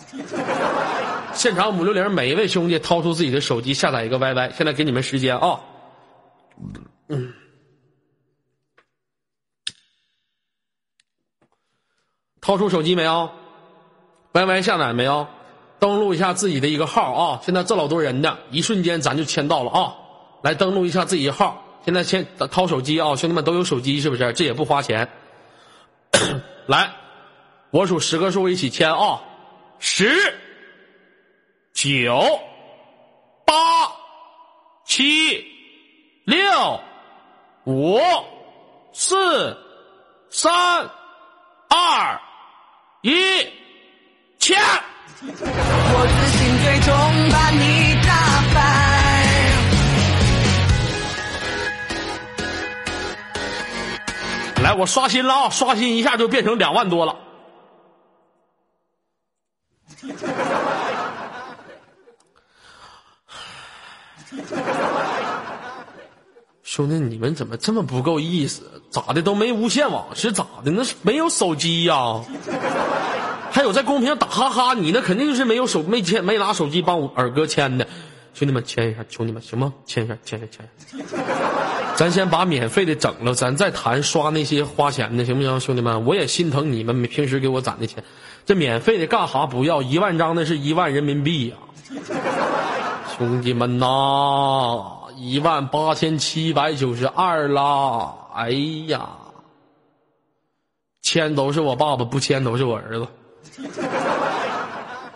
[1.35, 4.52] 现场五六零，每一位兄弟掏出自己的手机，下载一个 YY。
[4.56, 5.61] 现在给你们时间啊，
[7.09, 7.35] 嗯，
[12.40, 13.30] 掏出手机没有
[14.32, 15.26] ？YY 下载没有？
[15.78, 17.40] 登录一下自己的一个号啊！
[17.44, 19.94] 现在这老多人呢，一瞬间咱就签到了啊！
[20.42, 23.14] 来登录一下自己的号，现在先掏手机啊！
[23.14, 24.32] 兄弟们都有手机是不是？
[24.32, 25.06] 这也不花钱。
[26.66, 26.90] 来，
[27.77, 29.21] 我数十个数一起签啊
[29.79, 30.35] 十
[31.75, 32.41] 九
[33.45, 33.53] 八
[34.87, 35.45] 七
[36.25, 36.81] 六
[37.67, 38.01] 五
[38.95, 39.55] 四
[40.31, 40.51] 三
[41.69, 42.19] 二
[43.03, 43.12] 一
[44.39, 44.57] 签。
[45.21, 46.89] 我自信最终
[47.31, 48.11] 把你打
[48.55, 48.59] 败
[54.62, 57.26] 来我刷新了啊刷新一下就变成两万多了。
[66.62, 68.83] 兄弟，你们怎么这么不够意思？
[68.90, 70.71] 咋的都没无线网是咋的？
[70.71, 72.23] 那是没有手机呀？
[73.51, 77.88] 还有在公屏打哈哈，你那肯定是没有手没签没拿手机帮我二哥签的。
[78.35, 79.73] 兄弟们签一下，求你们行吗？
[79.87, 80.69] 签一下，签一下，签
[81.01, 81.16] 一下。
[81.95, 85.59] 咱先把免费的整了，咱再谈刷那些花钱的，行不行？
[85.61, 88.05] 兄弟们，我也心疼你们平时给我攒的钱，
[88.46, 89.82] 这免费的干哈不要？
[89.82, 91.56] 一万张那是一万人民币呀！
[93.18, 93.88] 兄弟们呐！
[95.16, 98.14] 一万八千七百九十二啦！
[98.35, 98.50] 哎
[98.87, 99.09] 呀，
[101.02, 103.09] 签都是我爸爸，不签都是我儿子。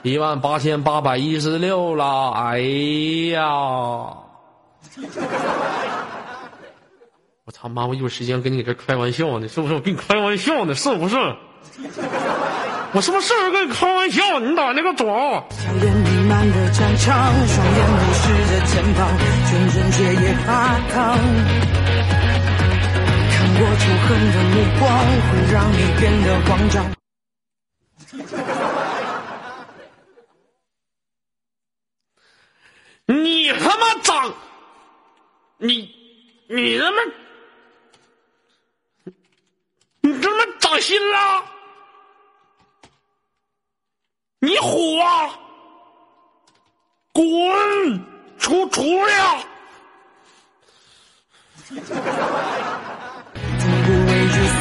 [0.03, 2.33] 一万八千八百一十六啦！
[2.35, 2.59] 哎
[3.33, 3.45] 呀，
[7.45, 7.87] 我操妈！
[7.87, 9.75] 我有时间跟你这开玩笑呢，是不是？
[9.75, 11.17] 我跟你开玩笑呢，是不是？
[12.93, 14.41] 我是不是跟你开玩笑？
[14.41, 15.07] 你打那个肿。
[16.29, 18.99] 满的战场，双眼凝视着前方，
[20.45, 20.49] 发
[20.91, 20.97] 烫。
[23.31, 24.83] 看我仇恨的目光，
[25.31, 26.75] 会让你变得慌张。
[33.07, 34.35] 你他妈长，
[35.59, 35.95] 你
[36.49, 36.97] 你他妈，
[40.01, 41.45] 你他妈长心了？
[44.43, 45.29] 你虎啊！
[47.13, 47.23] 滚！
[48.39, 49.45] 出厨呀！
[51.69, 51.83] 从不
[54.07, 54.57] 畏惧死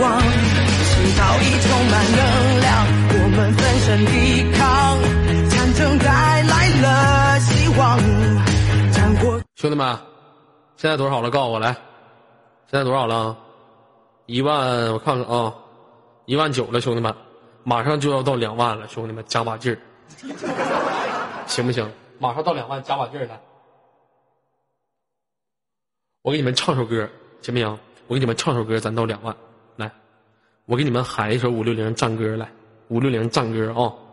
[0.00, 2.18] 亡，心早已充满能
[2.60, 2.68] 量。
[3.12, 4.98] 我们奋身抵抗，
[5.48, 8.00] 战争带来了希望。
[8.92, 9.96] 战过，兄弟们，
[10.76, 11.30] 现在多少了？
[11.30, 11.72] 告诉我来，
[12.68, 13.36] 现在多少了？
[14.26, 15.54] 一万，我看看啊，
[16.26, 17.14] 一万九了，兄弟们，
[17.62, 19.78] 马上就要到两万了，兄弟们加把劲儿。
[21.46, 21.90] 行不行？
[22.18, 23.40] 马上到两万，加把劲儿来！
[26.22, 27.08] 我给你们唱首歌，
[27.40, 27.78] 行不行？
[28.06, 29.34] 我给你们唱首歌，咱到两万，
[29.76, 29.90] 来！
[30.66, 32.50] 我给你们喊一首五六零战歌来，
[32.88, 33.74] 五六零战歌啊！
[33.78, 34.09] 要，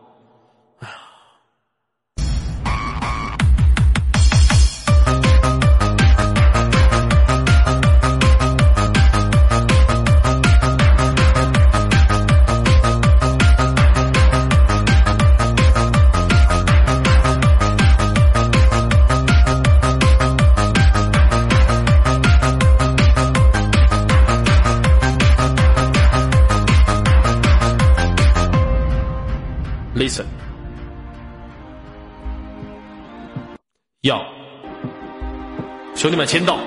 [35.97, 36.59] 兄弟们，签到。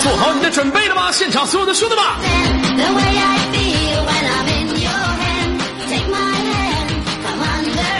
[0.00, 1.12] 做好你的准备了吗？
[1.12, 2.02] 现场所有的兄弟们，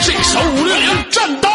[0.03, 1.51] 这首五六零战刀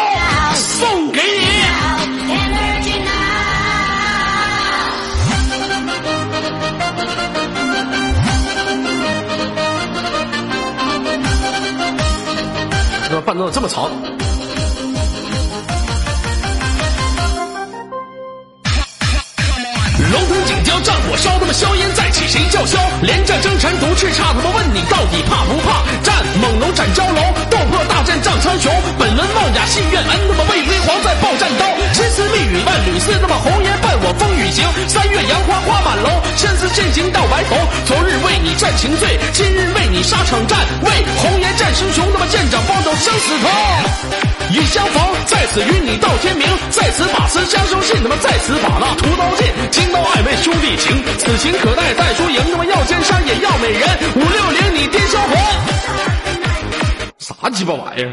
[13.32, 13.84] 伴奏这么长。
[20.12, 22.78] 龙腾锦江战火烧，他妈硝烟再起，谁叫嚣？
[23.00, 25.82] 连战争缠毒叱咤，他妈问你到底怕不怕？
[26.02, 28.68] 战猛龙斩蛟龙，斗破大战战苍穹。
[28.98, 31.61] 本轮冒甲心愿恩，他妈为辉煌在报战。
[31.92, 34.64] 千丝密语万缕丝，那么红颜伴我风雨行。
[34.88, 37.56] 三月杨花花满楼，千丝剑行到白头。
[37.84, 40.58] 昨日为你战情醉，今日为你沙场战。
[40.82, 43.48] 为红颜战英雄，那么剑斩方斗生死斗。
[44.52, 50.00] 已相逢，在此与你到天明，在此把词相收信，那么在此把那屠刀尽，金刀。
[50.02, 52.40] 爱为兄弟情，此情可待再输赢。
[52.50, 55.36] 那么要江山也要美人，五六零你颠销魂，
[57.18, 58.12] 啥鸡巴玩意儿？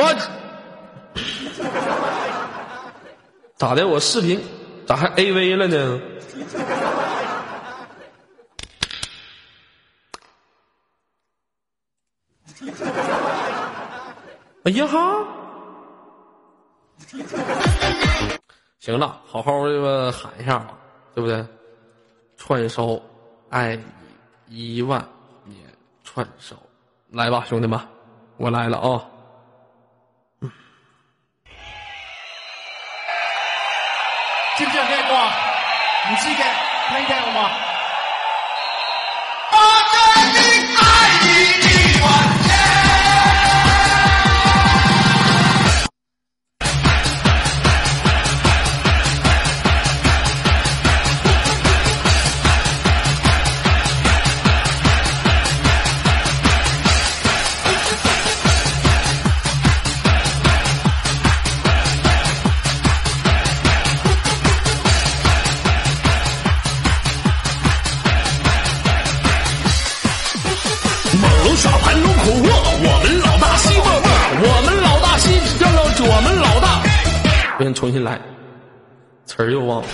[0.00, 0.14] 我
[3.56, 3.86] 咋的？
[3.86, 4.40] 我视频
[4.86, 6.00] 咋还 A V 了呢？
[14.64, 15.26] 哎呀哈！
[18.78, 20.78] 行了，好好的喊一下吧，
[21.14, 21.44] 对不对？
[22.38, 22.98] 串烧，
[23.50, 23.76] 爱
[24.46, 25.06] 你一万
[25.44, 25.58] 年
[26.04, 26.56] 串烧，
[27.10, 27.78] 来吧，兄弟们，
[28.38, 29.09] 我来了啊！
[34.60, 35.32] 知唔知有咩歌啊？
[36.10, 36.44] 唔知嘅，
[36.90, 37.50] 听听好嘛？
[71.56, 72.48] 耍盘龙虎卧，
[72.82, 74.08] 我们老大西莫莫，
[74.42, 76.82] 我们老大西让让我们老大。
[77.58, 78.18] 我先重新来，
[79.26, 79.88] 词儿又忘了。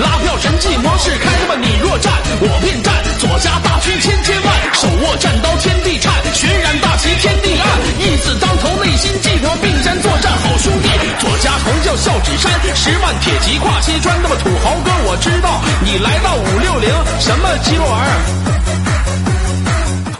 [0.00, 2.94] 拉票神技模式开那么你若战，我便战。
[3.20, 7.68] 左家大军千千万，手握战刀天地颤，血染大旗天地暗，
[8.00, 10.88] 义字当头内心悸，我并肩作战好兄弟。
[11.20, 16.88] 左家头叫笑指山，十万铁骑跨西川，那么土豪哥我知道你来到五六零
[17.20, 18.89] 什么鸡巴玩意儿？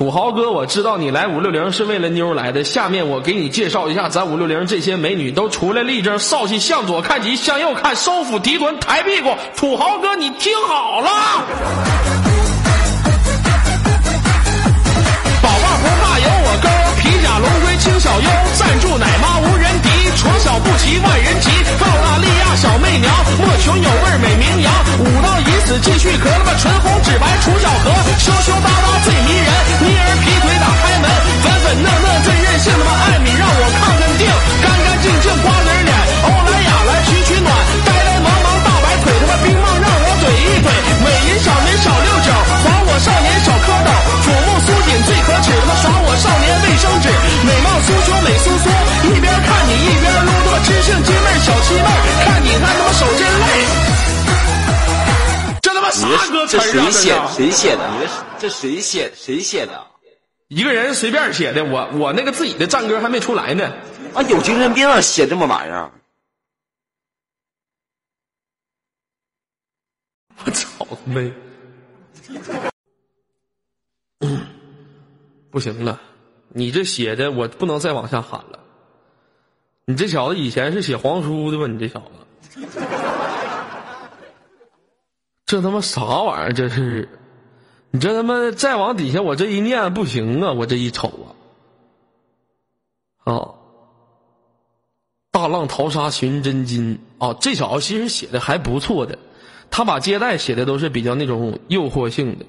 [0.01, 2.65] 土豪哥，我知道你来五六零是为了妞来的。
[2.65, 9.37] 下面我给你介绍一下，咱五六零这些美女都出来立正，少气向左看齐，向右看，收腹提臀，抬屁股。
[9.55, 11.11] 土豪哥，你听好了。
[15.43, 16.69] 宝宝不怕有我哥，
[17.03, 31.07] 皮甲龙龟轻小优，赞助奶妈无人敌，床小不齐万人齐，澳大利亚小媚娘，莫穷有味美名扬，武道以死继续咳，他妈唇红齿白楚小河，羞羞答答最迷人，妮儿劈腿打开门，
[31.43, 32.40] 粉粉嫩嫩最
[56.71, 57.29] 谁写的？
[57.29, 57.91] 谁写的？
[57.91, 59.87] 你这这谁写谁写的？
[60.49, 63.73] 一个人随便写的，我我那个自己的战歌还没出来呢。
[64.15, 65.93] 啊，有精神病啊，写这么玩意儿。
[70.45, 71.33] 我操他妹！
[75.51, 76.01] 不行了，
[76.49, 78.59] 你这写的我不能再往下喊了。
[79.85, 81.67] 你这小子以前是写黄书的吧？
[81.67, 82.61] 你这小子，
[85.51, 86.53] 这他妈啥玩意儿？
[86.53, 87.09] 这是，
[87.91, 90.53] 你这他妈再往底下我这一念不行啊！
[90.53, 91.09] 我这一瞅
[93.25, 93.49] 啊，啊，
[95.33, 97.35] 大浪淘沙寻真金啊！
[97.41, 99.19] 这小子其实写的还不错的。
[99.73, 102.47] 他把接待写的都是比较那种诱惑性的，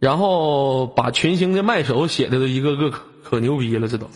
[0.00, 4.08] 然后把群星的卖手写的都一个个可可牛逼了，这都。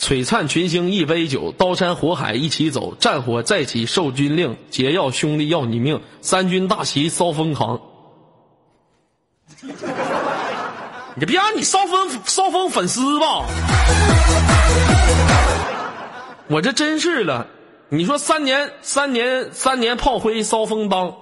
[0.00, 7.78] 璀璨群星一杯酒，刀山火海一起走，战火再起受军令，劫要兄弟要你命，三军大旗骚风扛。
[11.16, 13.44] 你别让你骚风骚风粉丝吧！
[16.48, 17.46] 我这真是了。
[17.90, 21.14] 你说三年三年三年炮灰骚风当，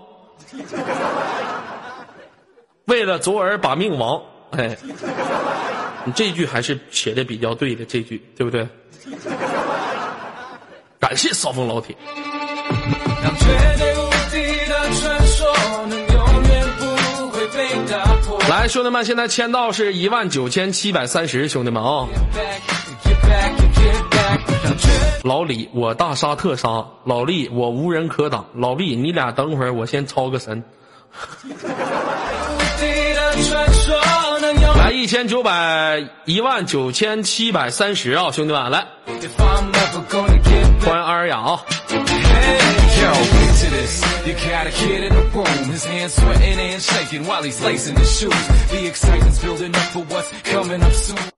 [2.84, 4.76] 为了昨儿把命亡，哎，
[6.04, 8.66] 你这句还是写的比较对的，这句对不对？
[11.00, 11.96] 感谢骚风老铁。
[13.22, 13.46] 让绝
[13.78, 14.36] 对无敌
[14.68, 15.46] 的传说
[15.86, 16.84] 能永远不
[17.30, 17.56] 会被
[17.90, 18.38] 打破。
[18.48, 22.06] 来，兄弟们，现在签到是一万九千七百三十，兄弟们啊
[25.24, 28.46] 老李，我大杀特杀；老李，我无人可挡。
[28.54, 30.62] 老毕，你俩等会儿，我先超个神。
[34.98, 38.84] 一千九百一万九千七百三十啊，兄弟们来！
[40.80, 41.60] 欢迎阿尔雅啊！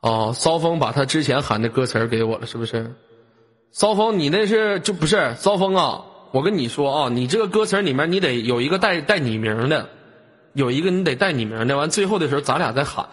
[0.01, 2.91] 哦，骚风把他之前喊的歌词给我了，是不是？
[3.73, 5.35] 骚风，你那是就不是？
[5.37, 6.01] 骚风啊，
[6.33, 9.87] 我跟你说啊，你这个歌词里面，你得有一个带带你名的，
[10.55, 13.07] 有一个你得带你名的，完最后的时候咱俩再喊。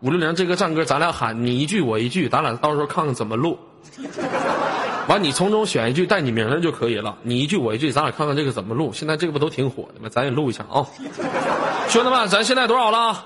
[0.00, 3.58] 五六零这个战歌，咱俩喊你一句我一句，咱俩到时候看看怎么录。
[5.08, 8.92] 完你从中选一句带你名的就可以了，你一句我一句，咱俩看看这个怎么录。
[8.92, 10.08] 现在这个不都挺火的吗？
[10.10, 10.84] 咱也录一下啊，
[11.88, 13.24] 兄弟们，咱现在多少了？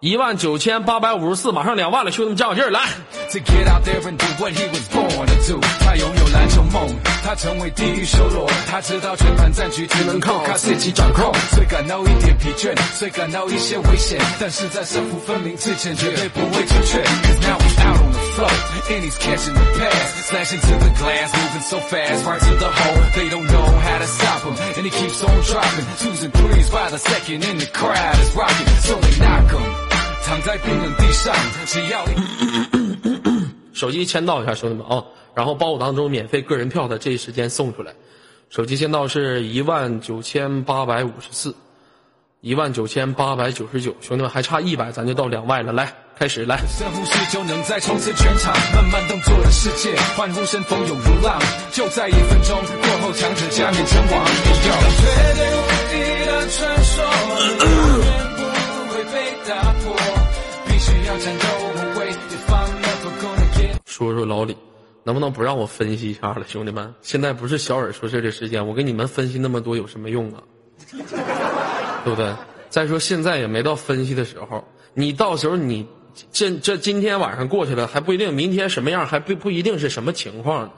[0.00, 2.80] 一万九千八百五十四，马上两万了，兄弟们加把劲儿来
[3.30, 5.60] ！to get out there and do what he was born to do。
[5.80, 6.88] 他拥有篮球梦，
[7.32, 11.32] 他成为地狱修罗，他知道全盘战局只能靠他自己掌控。
[11.52, 17.02] 虽感到一点疲倦，虽感到一些危险，但是在胜负分明之前绝对不会出拳。
[17.02, 18.50] Cause now he's out on the floor
[18.90, 22.68] and he's catching the pass, slashing to the glass, moving so fast, right to the
[22.68, 23.02] hole.
[23.16, 26.68] They don't know how to stop him, and he keeps on dropping twos and threes
[26.68, 29.62] by the second, and the crowd is rocking, so they knock him.
[30.26, 32.81] 躺在冰冷地上，只要。
[33.82, 35.02] 手机签到一下，兄弟们啊！
[35.34, 37.92] 然后包我当中免费个人票的这一时间送出来。
[38.48, 41.52] 手机签到是一万九千八百五十四，
[42.42, 45.72] 一万九千八百九十九，兄弟们还差一百，咱就到两万了。
[45.72, 46.58] 来，开始来。
[46.68, 51.42] 深呼吸就能再冲刺全场，慢慢动作的世界，欢呼声蜂涌如浪。
[51.72, 54.24] 就在一分钟过后，强者加冕成王。
[54.54, 55.60] 绝对无
[55.90, 57.02] 敌的传说，
[63.92, 64.56] 说说老李，
[65.04, 66.94] 能不能不让我分析一下了，兄弟们？
[67.02, 70.42] 现在不是小耳说事的时间，我给你们分析那么多有什么用啊？
[72.02, 72.34] 对不对？
[72.70, 74.64] 再说现在也没到分析的时候，
[74.94, 75.86] 你到时候你
[76.32, 80.70] 这这今天晚上过去了还不一定，明天什么样还不不一定是什么情况，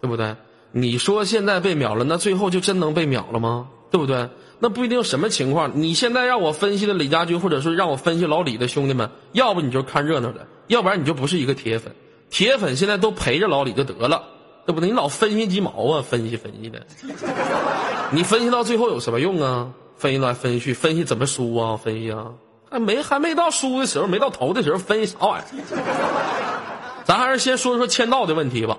[0.00, 0.34] 对不对？
[0.72, 3.68] 你说现在被秒了，那最后就真能被秒了吗？
[3.90, 4.30] 对不对？
[4.58, 5.70] 那不一定什么情况。
[5.74, 11.94] 你现在让我分析的李家军，或者说让我分析老李的兄弟们，要不你就看热闹的，要不然你就不是一个铁粉。
[12.30, 14.22] 铁粉现在都陪着老李就得了，
[14.66, 14.88] 对不对？
[14.88, 16.84] 你老分析鸡毛啊，分析分析的，
[18.10, 19.68] 你分析到最后有什么用啊？
[19.96, 21.76] 分析来分析去，分析怎么输啊？
[21.76, 22.26] 分析啊，
[22.70, 25.82] 还没还没到输的时候，没到头的时候，分析啥玩意儿？
[27.04, 28.76] 咱还是先说说签到的问题吧。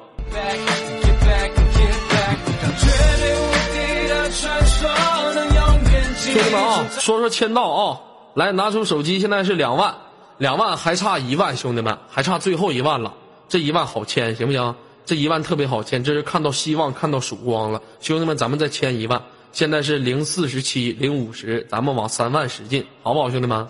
[6.17, 8.01] 兄弟们啊，说说签到啊，
[8.33, 9.95] 来拿出手机，现在是两万，
[10.37, 13.13] 两万还差一万，兄弟们还差最后一万了，
[13.47, 14.75] 这一万好签行不行？
[15.05, 19.21] 这一万特别好签，这是看到希望，看到曙光了，兄弟们，咱们再签一万，
[19.51, 23.67] 现在是零四十七，零五十，咱们往三万使劲，好不好，兄弟们？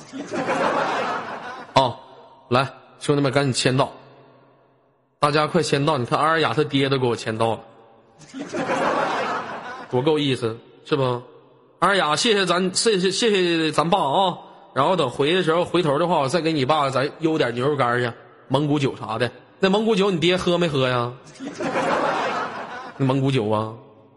[1.73, 1.93] 啊，
[2.47, 2.69] 来，
[3.01, 3.91] 兄弟们赶紧签到，
[5.19, 5.97] 大家快签到！
[5.97, 7.59] 你看阿尔雅他爹都给我签到了，
[9.91, 11.03] 多够意思，是不？
[11.79, 14.37] 阿尔雅，谢谢咱，谢谢谢谢咱爸啊！
[14.73, 18.09] 然后等回的时候，回头的话，我再给你爸咱邮点牛肉干去，
[18.47, 19.29] 蒙古酒啥的。
[19.65, 21.11] 那蒙古酒你爹喝没喝呀？
[22.97, 23.73] 那蒙古酒啊，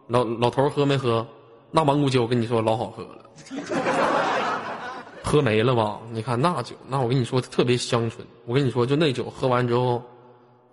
[0.09, 1.27] 老老头喝没喝？
[1.71, 3.25] 那蒙古酒我跟你说老好喝了，
[5.25, 5.99] 喝没了吧？
[6.11, 8.27] 你看那酒，那我跟你说特别香醇。
[8.45, 10.03] 我跟你说，就那酒喝完之后，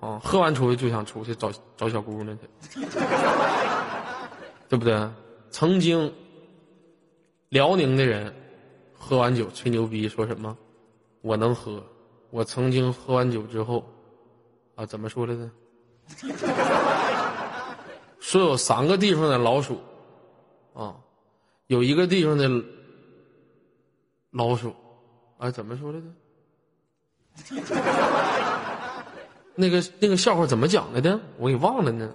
[0.02, 2.82] 啊，喝完出去就想出去找找小姑娘去，
[4.68, 5.10] 对不对？
[5.52, 6.14] 曾经
[7.48, 8.36] 辽宁的人
[8.92, 10.54] 喝完酒吹牛逼，说什么
[11.22, 11.82] 我能喝。
[12.30, 13.82] 我曾经喝完酒之后，
[14.76, 15.50] 啊，怎么说来着？
[18.20, 19.80] 说有三个地方的老鼠，
[20.74, 20.96] 啊，
[21.68, 22.50] 有一个地方的
[24.32, 24.74] 老鼠，
[25.38, 26.06] 啊，怎么说来着？
[29.56, 31.20] 那个那个笑话怎么讲来的？
[31.38, 32.14] 我给忘了呢。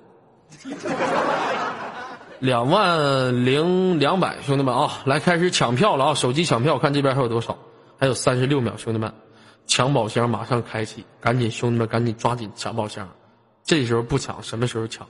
[2.41, 6.15] 两万零两百，兄弟们啊，来开始抢票了啊！
[6.15, 7.57] 手机抢票，看这边还有多少？
[7.99, 9.13] 还有三十六秒，兄弟们，
[9.71, 13.09] 抢宝箱马上开启，赶紧兄弟们赶紧抓紧抢宝箱，
[13.65, 15.07] 这时候不抢什么时候抢？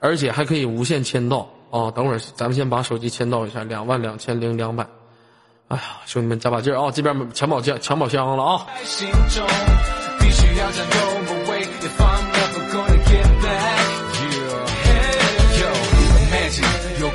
[0.00, 1.92] 而且还可以无限签到啊！
[1.92, 4.84] 等会儿咱们先把手机签到一下，两万两千零两百。
[5.68, 6.90] 哎呀，兄弟们加把劲儿啊！
[6.90, 8.66] 这边抢宝箱抢宝箱了啊！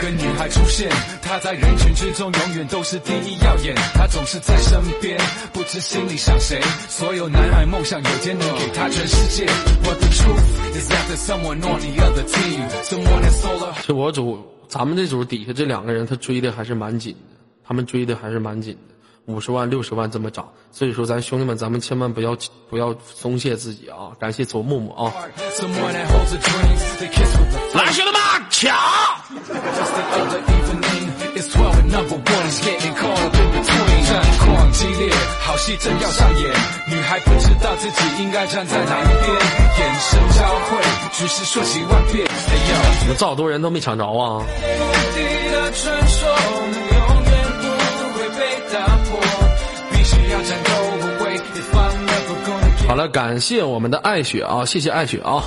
[0.06, 0.88] 个女孩出现，
[1.24, 5.20] 她在人群之中永远都是第一耀眼，她总是在身边，
[5.52, 6.62] 不知心里想谁。
[6.88, 9.48] 所有男孩梦想有天能给她全世界。
[9.84, 17.36] But the truth is that there's someone on the other team, someone that stole her 这我组咱们这组底下这两个人，他追的还是蛮紧的，
[17.68, 18.94] 他们追的还是蛮紧的，
[19.26, 20.48] 五十万、六十万这么涨。
[20.72, 22.38] 所以说，咱兄弟们，咱们千万不要
[22.70, 24.12] 不要松懈自己啊！
[24.20, 25.14] 感谢左木木啊！
[27.74, 28.76] 来，兄弟们，抢！
[34.06, 35.12] 战况激烈，
[35.42, 36.52] 好戏正要上演，
[36.90, 39.18] 女孩不知道自己应该站在哪一边，
[39.80, 40.78] 眼神交汇，
[41.12, 42.26] 局势瞬息万变。
[42.28, 44.46] 哎呀，怎么这么多人都没抢着啊？
[45.16, 45.72] 你的
[52.96, 55.44] 好了，感谢我们的爱雪啊，谢谢爱雪啊。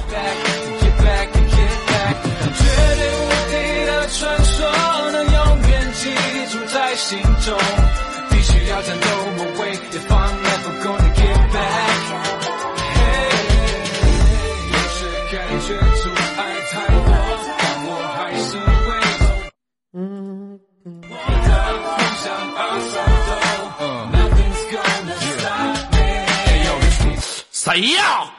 [27.68, 28.30] 谁呀？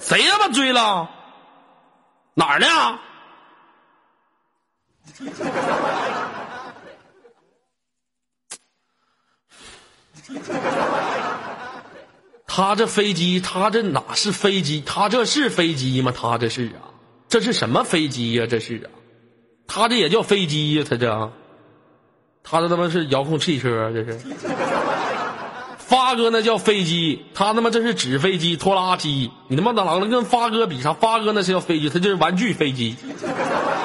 [0.00, 1.08] 谁他妈追了？
[2.34, 2.98] 哪儿呢？
[12.44, 14.82] 他这飞机，他这哪是飞机？
[14.84, 16.12] 他这是飞机吗？
[16.12, 16.90] 他这是啊，
[17.28, 18.90] 这是什么飞机呀、这是啊，
[19.68, 21.32] 他这也叫飞机呀、他这，
[22.42, 24.18] 他这他妈是遥控汽车，这是。
[25.88, 29.30] 发哥那叫飞机，他他妈这是纸飞机、拖拉机。
[29.48, 30.94] 你他妈哪能跟发哥比上？
[30.94, 32.94] 发哥那是叫飞机，他这是玩具飞机。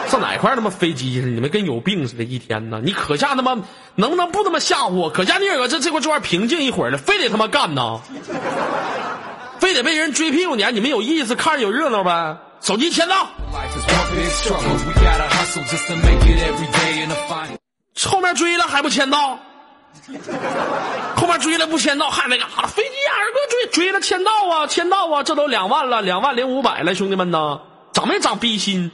[0.10, 1.28] 上哪块他妈飞机去了？
[1.28, 2.82] 你们跟有病似的，一天呢！
[2.84, 3.58] 你可下他妈
[3.96, 5.10] 能不能不他妈吓唬我？
[5.10, 8.02] 可下你耳朵这这块这块平静一会儿了，非得他妈干呢？
[9.60, 10.76] 非得被人追屁股撵？
[10.76, 12.36] 你们有意思，看着有热闹呗？
[12.60, 13.30] 手机签到，
[18.06, 19.40] 后面追了还不签到？
[21.16, 27.60] 后面追了不签到还那嘎了飞机呀二哥追追了签到啊签到啊这都两万了两万零五百了兄弟们呢
[27.94, 28.92] 长没长逼心？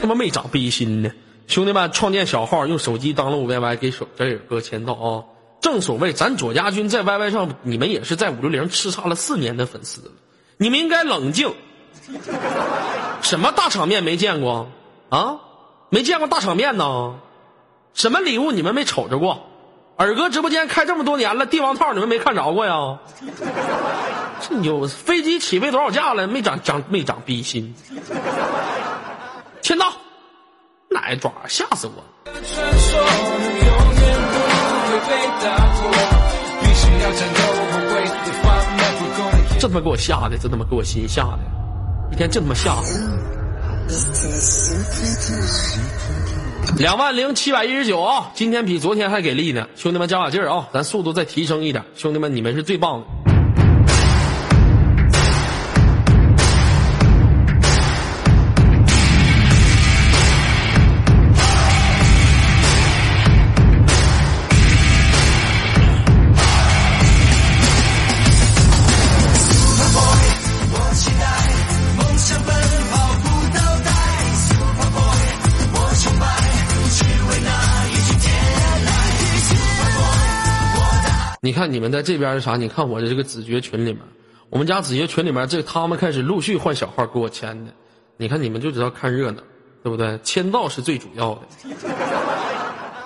[0.00, 1.10] 他妈没长逼心呢？
[1.46, 5.24] 兄弟们创建小号用手机登录 yy 给手这哥签到啊。
[5.60, 10.10] 正所谓咱左家军在 yy 上你们也是在五六零叱咤了四年的粉丝了。
[10.56, 11.54] 你们应该冷静。
[13.22, 14.68] 什么大场面没见过
[15.08, 15.36] 啊？
[15.88, 17.14] 没见过大场面呢？
[17.94, 19.46] 什么礼物你们没瞅着过？
[19.98, 22.98] 耳哥直播间开这么多年了，帝王套你们没看着过呀？
[24.40, 26.26] 这有飞机起飞多少架了？
[26.26, 27.74] 没长长没长逼心。
[29.62, 29.92] 签到，
[30.90, 32.02] 奶爪吓死我！
[32.24, 33.70] 传说永
[34.02, 34.36] 远不
[34.82, 35.44] 会被打
[35.76, 35.90] 破，
[36.60, 37.63] 必须要战斗
[39.64, 41.38] 这他妈给我吓的，这他妈给我心吓的，
[42.12, 42.76] 一天这他妈吓
[46.76, 48.30] 两万零七百一十九啊！
[48.34, 50.68] 今天比昨天还给力呢，兄弟们加把劲儿啊！
[50.70, 53.06] 咱速度再提升一点，兄弟们你们是最棒的。
[81.44, 82.56] 你看你们在这边是啥？
[82.56, 84.00] 你看我的这个子爵群里面，
[84.48, 87.72] 我们家子爵群里面，这他们开始陆续换小号给我签的。
[88.16, 89.42] 你看你们就知道看热闹，
[89.82, 90.18] 对不对？
[90.22, 91.40] 签到是最主要的。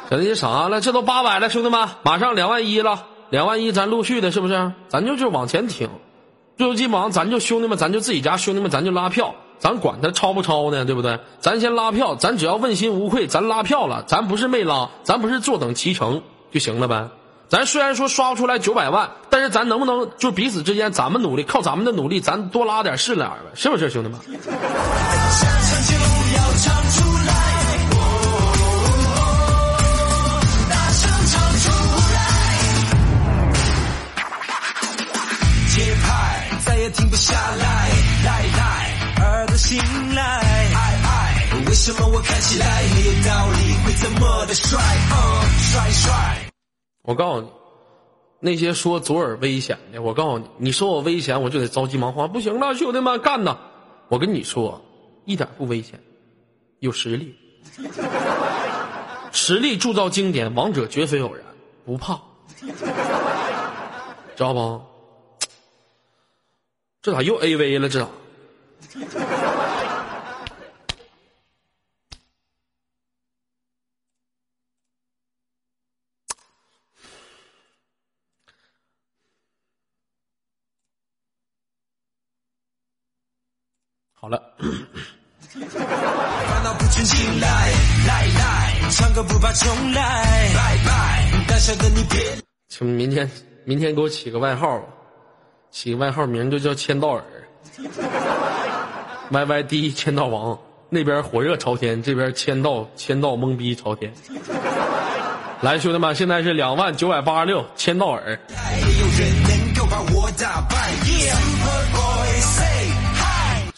[0.08, 0.80] 这那些啥了？
[0.80, 4.72] 这都八百了，兄弟们，马上两万一了，两万一咱陆续的，是不是？
[4.86, 5.90] 咱就就往前挺，
[6.56, 11.18] 最后基本上咱就兄弟们，咱就自己家兄弟们，咱就拉票，咱管他超不超呢，对不对？
[11.40, 16.22] 咱先拉票，咱只要问心无愧，咱拉票了，咱不是没拉，咱不是坐等其成
[16.52, 17.08] 就行了呗。
[17.48, 24.20] 咱虽然说刷不出来九百万，但是咱能不能就彼此之间咱们努力，靠咱们的努力，咱多拉点是点呗，是不是兄弟们？
[35.70, 37.88] 节拍再也停不下来，
[38.26, 39.78] 来来，耳朵醒
[40.14, 44.78] 来，爱爱，为什么我看起来没有道理，会这么的帅？
[44.78, 46.48] 哦，帅帅。
[47.08, 47.48] 我告诉你，
[48.38, 53.56] 那些说左耳危险的，我告诉你，你说我危险，我就得着急忙慌，不行了，兄弟们干呐！
[54.08, 54.82] 我跟你说，
[55.24, 55.98] 一点不危险，
[56.80, 57.34] 有实力，
[59.32, 61.42] 实力铸造经典，王者绝非偶然，
[61.86, 62.20] 不怕，
[64.36, 64.82] 知道不？
[67.00, 67.88] 这咋又 AV 了？
[67.88, 68.08] 这咋？
[84.20, 84.42] 好了，
[85.48, 87.48] 烦恼不准进来，
[88.08, 92.18] 来来，唱歌不怕重来，拜拜，胆小的你别。
[92.68, 93.30] 请明天
[93.64, 94.86] 明天给我起个外号吧，
[95.70, 97.22] 起个外号名就叫签到耳
[99.30, 100.58] ，YY 第一签到王，
[100.90, 104.12] 那边火热朝天，这边签到签到懵逼朝天。
[105.60, 108.36] 来，兄弟们，现在是两万九百八十六，签到耳。
[108.48, 108.56] 没
[108.98, 110.76] 有人能够把我打败。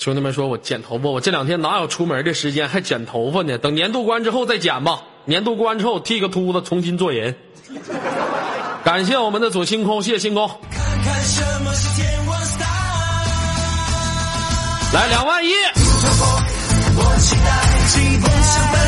[0.00, 3.58] 兄弟们说，我剪头发，我这两天哪有出门的时间还剪头发呢？
[3.58, 5.02] 等年度关之后再剪吧。
[5.26, 7.36] 年度关之后剃个秃子，重新做人。
[8.82, 10.48] 感谢我们的左星空，谢谢星空。
[14.94, 15.50] 来两万一，
[16.96, 18.79] 我期待，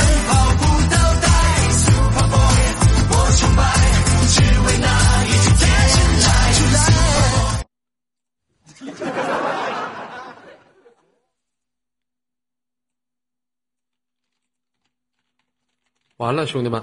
[16.22, 16.80] 完了，兄弟们，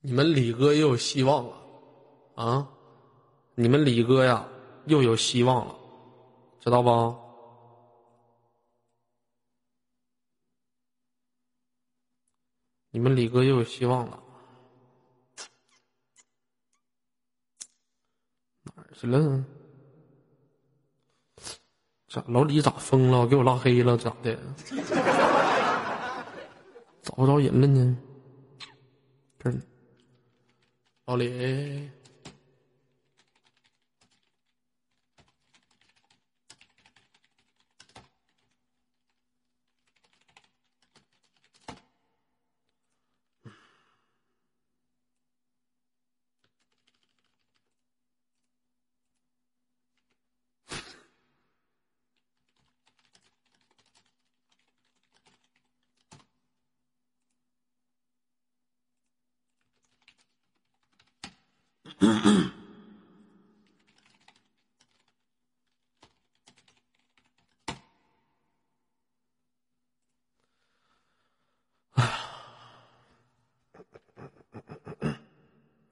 [0.00, 1.56] 你们李哥又有希望了
[2.34, 2.68] 啊！
[3.54, 4.44] 你们李哥呀，
[4.86, 5.76] 又有希望了，
[6.58, 7.16] 知道不？
[12.90, 14.20] 你们李哥又有希望了，
[18.64, 19.44] 哪儿去了？
[22.08, 23.28] 咋老李咋疯了？
[23.28, 24.36] 给我拉黑了咋的？
[27.02, 27.98] 找不着人了呢。
[29.38, 29.50] 这，
[31.06, 31.90] 老李，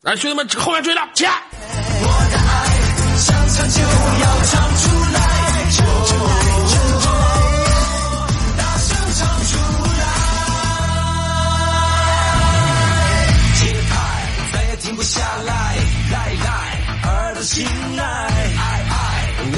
[0.00, 1.30] 来，兄弟们，后面追了，起来！
[3.18, 5.27] 想唱就要唱出来，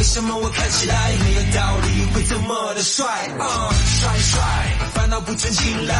[0.01, 3.05] 为什么我看起来没有道理，会这么的帅？
[3.39, 3.45] 嗯，
[4.01, 4.41] 帅帅，
[4.95, 5.95] 烦恼不准进来，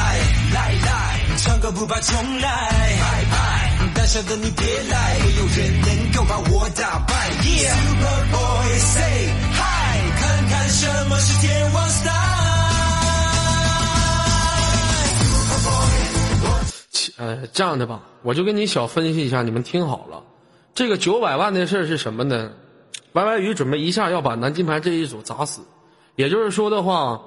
[0.55, 3.93] 来来，唱歌不怕重来，爱爱。
[3.95, 7.15] 胆小的你别来，没有人能够把我打败。
[7.43, 12.11] Yeah, Superboy say hi，看看什么是天王 style。
[17.19, 20.23] 呃，这样的吧，我就跟你小分析一下，你们听好了，
[20.75, 22.51] 这个九百万的事儿是什么呢
[23.13, 25.63] ？Y Y 鱼准备一下要把南京牌这一组砸死，
[26.17, 27.21] 也就是说的话，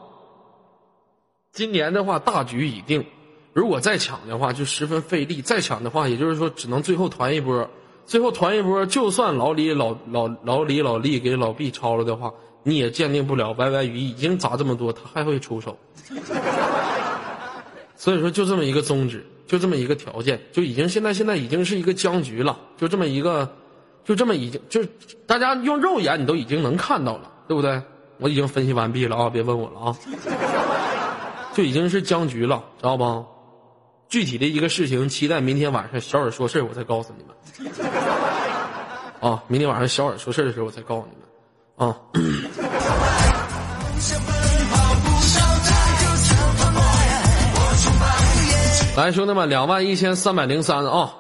[1.52, 3.06] 今年的话大局已定。
[3.54, 7.70] 如果再抢的话，就十分费力；再抢的话，也就是说，只能最后团一波。
[8.06, 15.78] 最后团一波，就算老李、老老老李、老厉给老毕抄了的话，你也鉴定不了 Y Y 鱼已经砸这么多，他还会出手。
[17.96, 23.56] 所以说，就这么一个宗旨，就这么一个条件，就已经现在现在已经是一个僵局了，就这么一个，
[24.04, 24.84] 就这么已经就
[25.26, 27.82] 大家用肉眼你都已经能看到了，对不对？
[28.20, 29.98] 我已经分析完毕了啊，别问我了啊，
[31.54, 33.26] 就已经是僵局了，知道不？
[34.08, 37.82] 具体的一个事情，期待明天晚上小耳说事儿， 我再告诉你们。
[39.20, 41.90] 啊，明天晚上小耳说事儿的时候，我再告诉你们。
[41.90, 41.98] 啊。
[48.96, 51.16] 来，兄弟们，两万一千三百零三啊！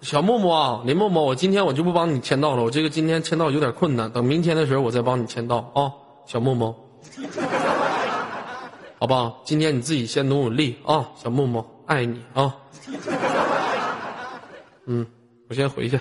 [0.00, 5.92] 小木木啊，林木木，我今天我就不帮你签到了，我这个今天签到有点困难，等明天的时候我再帮你签到啊，
[6.24, 6.74] 小木木，
[9.00, 9.34] 好吧？
[9.44, 12.54] 今天你自己先努努力啊，小木木，爱你啊。
[14.86, 15.04] 嗯，
[15.48, 15.98] 我先回去。